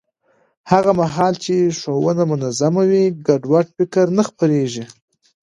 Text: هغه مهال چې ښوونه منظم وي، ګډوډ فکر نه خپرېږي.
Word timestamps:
هغه 0.71 0.91
مهال 1.01 1.33
چې 1.43 1.53
ښوونه 1.79 2.23
منظم 2.31 2.75
وي، 2.89 3.05
ګډوډ 3.27 3.65
فکر 3.77 4.05
نه 4.17 4.23
خپرېږي. 4.29 4.83